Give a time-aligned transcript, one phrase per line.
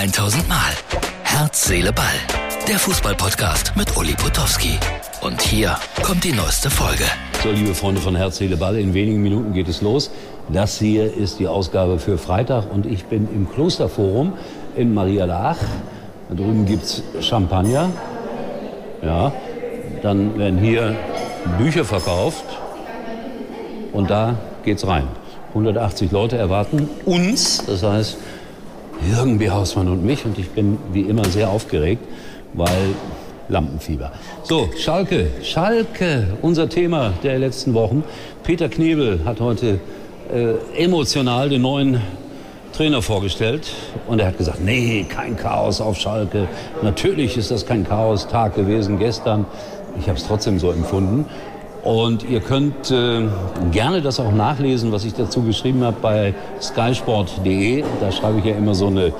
[0.00, 0.56] 1000 Mal.
[1.24, 2.06] Herz, Seele, Ball.
[2.66, 4.78] Der Fußballpodcast mit Uli Potowski.
[5.20, 7.04] Und hier kommt die neueste Folge.
[7.42, 10.10] So, liebe Freunde von Herz, Seele, Ball, in wenigen Minuten geht es los.
[10.48, 14.32] Das hier ist die Ausgabe für Freitag und ich bin im Klosterforum
[14.74, 15.58] in Maria Laach.
[16.30, 17.90] Da drüben gibt es Champagner.
[19.02, 19.34] Ja,
[20.02, 20.96] dann werden hier
[21.58, 22.44] Bücher verkauft
[23.92, 25.08] und da geht's rein.
[25.50, 28.16] 180 Leute erwarten uns, das heißt
[29.08, 29.50] Jürgen B.
[29.50, 32.04] Hausmann und mich und ich bin wie immer sehr aufgeregt,
[32.52, 32.94] weil
[33.48, 34.12] Lampenfieber.
[34.42, 38.04] So, Schalke, Schalke, unser Thema der letzten Wochen.
[38.42, 39.80] Peter Knebel hat heute
[40.32, 42.00] äh, emotional den neuen
[42.72, 43.72] Trainer vorgestellt
[44.06, 46.46] und er hat gesagt, nee, kein Chaos auf Schalke.
[46.82, 49.46] Natürlich ist das kein Chaos-Tag gewesen gestern.
[49.98, 51.26] Ich habe es trotzdem so empfunden.
[51.82, 53.22] Und ihr könnt äh,
[53.72, 57.84] gerne das auch nachlesen, was ich dazu geschrieben habe bei skysport.de.
[58.00, 59.12] Da schreibe ich ja immer so eine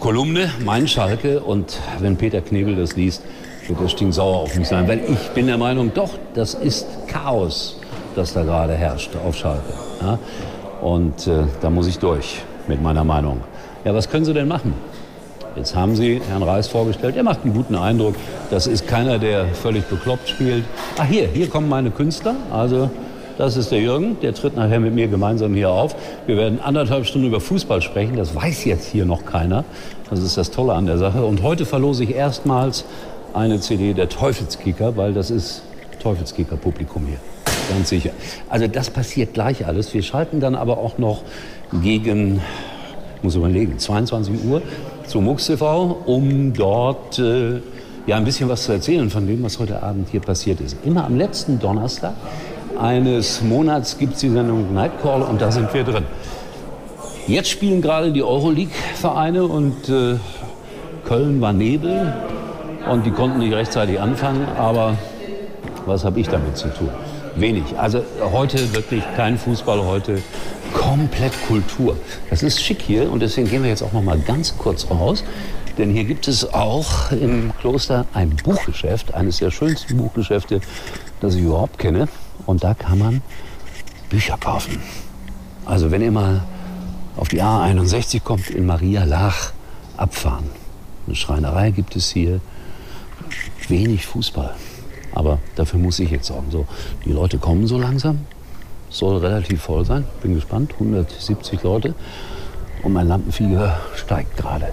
[0.00, 1.40] Kolumne, mein Schalke.
[1.40, 3.22] Und wenn Peter Knebel das liest,
[3.68, 4.88] wird er stinksauer auf mich sein.
[4.88, 7.78] Weil ich bin der Meinung, doch, das ist Chaos,
[8.16, 9.72] das da gerade herrscht auf Schalke.
[10.02, 10.18] Ja?
[10.80, 13.40] Und äh, da muss ich durch mit meiner Meinung.
[13.84, 14.74] Ja, was können Sie denn machen?
[15.56, 17.16] Jetzt haben Sie Herrn Reis vorgestellt.
[17.16, 18.14] Er macht einen guten Eindruck.
[18.50, 20.64] Das ist keiner, der völlig bekloppt spielt.
[20.98, 22.36] Ach, hier, hier kommen meine Künstler.
[22.52, 22.90] Also,
[23.38, 24.18] das ist der Jürgen.
[24.20, 25.94] Der tritt nachher mit mir gemeinsam hier auf.
[26.26, 28.16] Wir werden anderthalb Stunden über Fußball sprechen.
[28.16, 29.64] Das weiß jetzt hier noch keiner.
[30.10, 31.24] Das ist das Tolle an der Sache.
[31.24, 32.84] Und heute verlose ich erstmals
[33.34, 35.62] eine CD der Teufelskicker, weil das ist
[36.00, 37.18] Teufelskicker-Publikum hier.
[37.68, 38.10] Ganz sicher.
[38.48, 39.92] Also das passiert gleich alles.
[39.92, 41.22] Wir schalten dann aber auch noch
[41.82, 42.40] gegen,
[43.22, 44.62] muss überlegen, 22 Uhr
[45.06, 47.60] zu MUX TV, um dort äh,
[48.06, 50.76] ja, ein bisschen was zu erzählen von dem, was heute Abend hier passiert ist.
[50.84, 52.14] Immer am letzten Donnerstag
[52.78, 56.04] eines Monats gibt es die Sendung Nightcall und da sind wir drin.
[57.26, 60.16] Jetzt spielen gerade die Euroleague-Vereine und äh,
[61.04, 62.14] Köln war Nebel
[62.90, 64.96] und die konnten nicht rechtzeitig anfangen, aber
[65.84, 66.88] was habe ich damit zu tun?
[67.36, 67.78] Wenig.
[67.78, 68.00] Also
[68.32, 70.22] heute wirklich kein Fußball, heute
[70.72, 71.96] komplett Kultur.
[72.30, 75.24] Das ist schick hier und deswegen gehen wir jetzt auch noch mal ganz kurz raus.
[75.76, 80.60] Denn hier gibt es auch im Kloster ein Buchgeschäft, eines der schönsten Buchgeschäfte,
[81.20, 82.08] das ich überhaupt kenne.
[82.46, 83.22] Und da kann man
[84.10, 84.82] Bücher kaufen.
[85.64, 86.42] Also wenn ihr mal
[87.16, 89.52] auf die A61 kommt, in Maria Lach
[89.96, 90.46] abfahren.
[91.06, 92.40] Eine Schreinerei gibt es hier.
[93.68, 94.54] Wenig Fußball.
[95.12, 96.50] Aber dafür muss ich jetzt sorgen.
[96.50, 96.66] So,
[97.04, 98.20] die Leute kommen so langsam
[98.90, 100.04] soll relativ voll sein.
[100.22, 100.72] Bin gespannt.
[100.74, 101.94] 170 Leute.
[102.82, 104.72] Und mein Lampenfieber steigt gerade,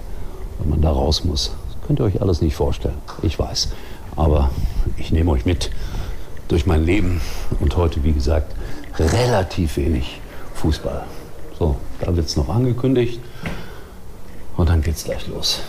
[0.58, 1.52] wenn man da raus muss.
[1.68, 2.98] Das könnt ihr euch alles nicht vorstellen.
[3.22, 3.68] Ich weiß.
[4.16, 4.50] Aber
[4.96, 5.70] ich nehme euch mit
[6.48, 7.20] durch mein Leben.
[7.60, 8.54] Und heute, wie gesagt,
[8.98, 10.20] relativ wenig
[10.54, 11.04] Fußball.
[11.58, 13.20] So, da wird es noch angekündigt.
[14.56, 15.60] Und dann geht es gleich los.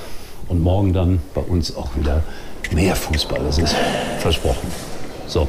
[0.48, 2.24] Und morgen dann bei uns auch wieder
[2.72, 3.40] mehr Fußball.
[3.44, 3.76] Das ist
[4.20, 4.72] versprochen.
[5.28, 5.48] So,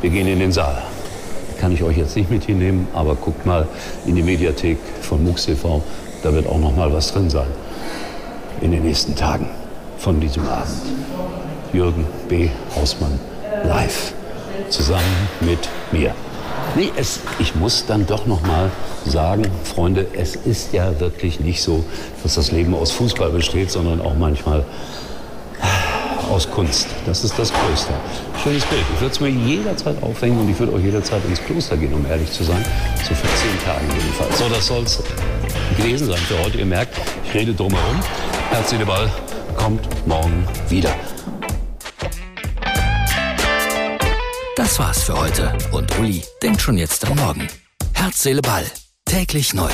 [0.00, 0.82] wir gehen in den Saal
[1.58, 3.66] kann ich euch jetzt nicht mit hinnehmen, aber guckt mal
[4.06, 5.82] in die Mediathek von MUX TV,
[6.22, 7.48] da wird auch noch mal was drin sein
[8.60, 9.48] in den nächsten Tagen
[9.98, 10.82] von diesem Abend.
[11.72, 12.48] Jürgen B.
[12.74, 13.18] Hausmann
[13.64, 14.12] live
[14.70, 16.14] zusammen mit mir.
[16.74, 18.70] Nee, es, ich muss dann doch noch mal
[19.06, 21.84] sagen, Freunde, es ist ja wirklich nicht so,
[22.22, 24.64] dass das Leben aus Fußball besteht, sondern auch manchmal
[26.26, 26.88] aus Kunst.
[27.06, 27.92] Das ist das Größte.
[28.42, 28.82] Schönes Bild.
[28.94, 32.04] Ich würde es mir jederzeit aufhängen und ich würde auch jederzeit ins Kloster gehen, um
[32.06, 32.64] ehrlich zu sein.
[33.06, 34.38] So für zehn Tage jedenfalls.
[34.38, 35.02] So, das soll es
[35.76, 36.58] gewesen sein für heute.
[36.58, 38.00] Ihr merkt, ich rede drumherum.
[38.50, 39.10] Herzliche Ball
[39.56, 40.94] kommt morgen wieder.
[44.56, 45.52] Das war's für heute.
[45.72, 47.46] Und Uli denkt schon jetzt am Morgen.
[47.92, 48.64] Herz, Seele, Ball.
[49.04, 49.70] Täglich neu.